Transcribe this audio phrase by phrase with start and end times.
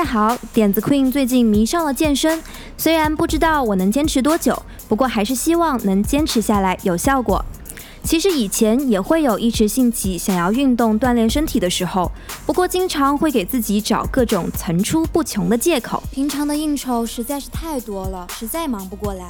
[0.00, 2.42] 大家好，点子 Queen 最近迷上了健身，
[2.78, 7.44] 虽然不知道我能坚持多久，不过还是希望能坚持下来有效果。
[8.02, 12.10] 其实以前也会有一时兴起想要运动锻炼身体的时候，
[12.46, 16.02] 不过经常会给自己找各种层出不穷的借口。
[16.10, 19.26] 平常的应酬实在是太多了，实在忙不过来，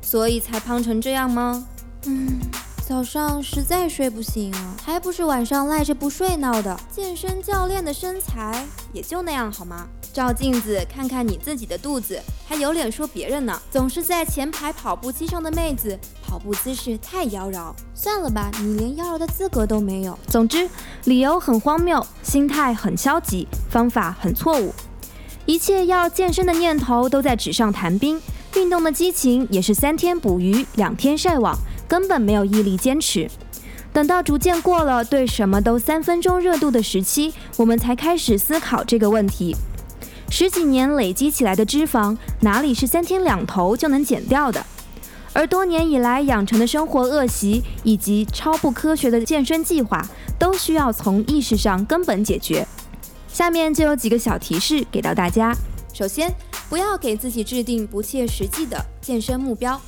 [0.00, 1.66] 所以才胖成这样吗？
[2.06, 2.40] 嗯。
[2.86, 6.78] 早上实在睡不醒啊，还不是晚上赖着不睡闹的。
[6.94, 9.86] 健身教练的身材也就那样好吗？
[10.12, 13.58] 照镜子看看你自己的肚子，还有脸说别人呢？
[13.70, 17.72] 总是在前排跑步机上的妹子，跑步姿势太妖娆。
[17.94, 20.18] 算了吧，你连妖娆的资格都没有。
[20.26, 20.68] 总之，
[21.04, 24.74] 理由很荒谬，心态很消极，方法很错误。
[25.46, 28.20] 一切要健身的念头都在纸上谈兵，
[28.56, 31.56] 运动的激情也是三天捕鱼两天晒网。
[31.88, 33.28] 根本没有毅力坚持，
[33.92, 39.54] 等到逐渐过了对什么都三分钟热度的时期，我们才开始思考这个问题：
[40.30, 44.64] 十几年累积起来的脂肪，哪里是三天两头就能减掉的？
[45.32, 50.00] 而多年以来养成的生活恶习以及超不科学的健身计划，
[50.38, 52.66] 都需要从意识上根本解决。
[53.28, 55.52] 下面就有几个小提示给到大家：
[55.92, 56.32] 首先，
[56.68, 59.80] 不要给自己制定不切实际的健身目标。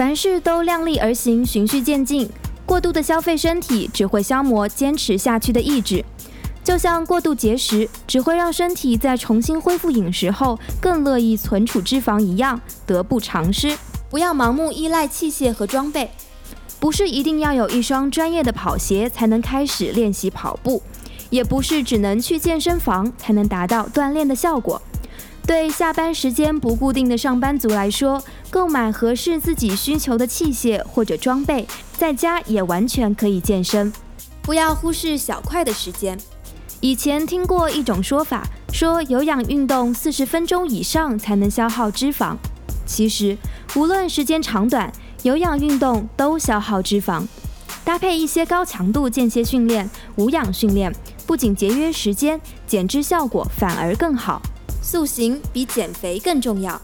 [0.00, 2.26] 凡事都量力而行，循序渐进。
[2.64, 6.02] 过度的消费身体，只会消磨坚持下去的意志。
[6.64, 13.76] 就像过度节食，只会让身体在重新恢复饮食后，更乐意存储脂肪一样，得不偿失。
[14.08, 16.10] 不要盲目依赖器械和装备，
[16.78, 20.82] 不是一定要有一双专业的跑鞋才能开始练习跑步，
[21.28, 24.80] 也不是只能去健身房才能达到锻炼的效果。
[25.50, 31.66] 对下班时间不固定的上班族来说，购买合适自己需求的器械或者装备，
[31.98, 33.92] 在家也完全可以健身。
[34.42, 36.16] 不要忽视小块的时间。
[36.78, 42.36] 以前听过一种说法，说有氧运动四十分钟以上才能消耗脂肪。
[42.86, 43.36] 其实，
[43.74, 44.92] 无论时间长短，
[45.24, 47.26] 有氧运动都消耗脂肪。
[47.84, 50.94] 搭配一些高强度间歇训练、无氧训练，
[51.26, 54.40] 不仅节约时间，减脂效果反而更好。
[54.82, 56.80] 塑形比减肥更重要。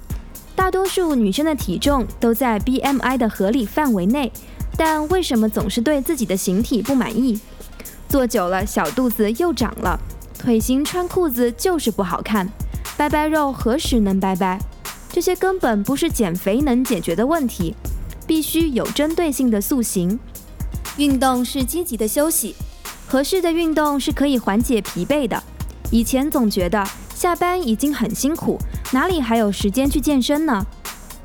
[0.55, 4.33] 大多数女生的体重都在 BMI 的合理范围内，
[4.77, 7.39] 但为什么总是对自己的形体不满意？
[8.09, 9.99] 坐久了，小肚子又长了，
[10.39, 12.49] 腿型穿裤子就是不好看，
[12.97, 14.59] 拜拜肉何时能拜拜？
[15.11, 17.75] 这些根本不是减肥能解决的问题，
[18.27, 20.19] 必须有针对性的塑形。
[20.97, 22.55] 运动是积极的休息，
[23.07, 25.43] 合适的运动是可以缓解疲惫的。
[25.91, 26.83] 以前总觉得。
[27.27, 28.57] 下班已经很辛苦，
[28.93, 30.65] 哪里还有时间去健身呢？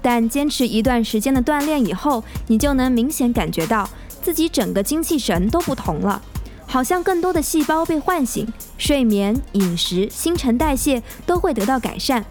[0.02, 3.88] 但坚持一段时间的锻炼以后，你就能明显感觉到
[4.24, 6.20] 自己整个精气神都不同了，
[6.66, 12.26] 好像更多的细胞被唤醒，睡眠、饮食、新陈代谢都会得到改善。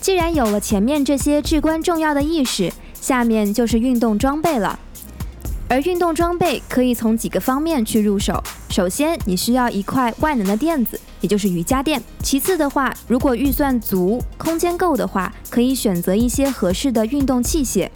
[0.00, 4.78] 既然有了前面这些至关重要的意识，下面就是运动装备了。
[5.68, 8.40] 而运动装备可以从几个方面去入手。
[8.76, 11.98] 首先，你需要一块万能的垫子，也就是瑜伽垫。
[12.22, 17.88] 其次的话，如果预算足、空间够的话，可以选择一些合适的运动器械。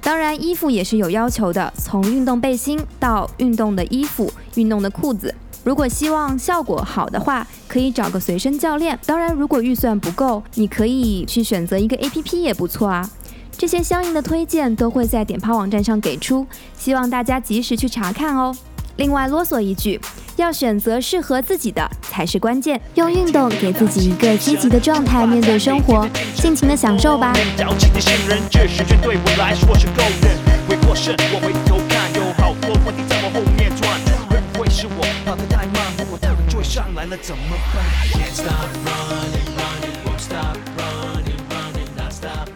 [0.00, 5.32] 当然，衣服也是有要求的，从运动背心到运动的衣服、运动的裤子。
[5.62, 8.98] 如果希望效果好的话，可以找个随身教练。
[9.06, 13.08] 当然，如果预算不够，你可以去选择一个 APP 也不错啊。
[13.56, 16.44] 这些相应的推荐都会在点抛网站上给出，
[16.76, 18.52] 希望大家及时去查看哦。
[18.96, 20.00] 另外啰嗦一句，
[20.36, 22.80] 要选择适合自己的才是关键。
[22.94, 27.32] 用运动给自己一个积极的状态面对生活，尽情的享受吧。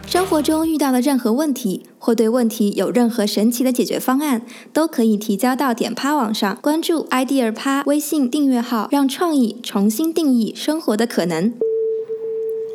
[0.05, 4.41] 生活中遇到的任何问题，或对问题有任何神奇的解决方案，
[4.73, 11.53] 都可以提交到点趴网上，关注 idea 趴微信订阅号，让创意重新定义生活的可能。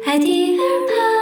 [0.06, 1.13] idea 趴。